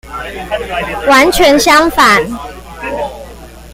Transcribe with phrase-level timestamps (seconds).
[1.07, 2.25] 完全相反！